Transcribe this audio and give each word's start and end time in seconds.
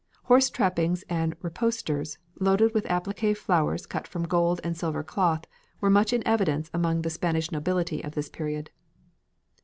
Horse 0.23 0.49
trappings 0.49 1.03
and 1.09 1.35
reposters, 1.43 2.17
loaded 2.39 2.73
with 2.73 2.85
appliqué 2.85 3.37
flowers 3.37 3.85
cut 3.85 4.07
from 4.07 4.23
gold 4.23 4.59
and 4.63 4.75
silver 4.75 5.03
cloth, 5.03 5.45
were 5.79 5.91
much 5.91 6.11
in 6.11 6.25
evidence 6.27 6.71
among 6.73 7.03
the 7.03 7.11
Spanish 7.11 7.51
nobility 7.51 8.03
of 8.03 8.15
this 8.15 8.27
period. 8.27 8.71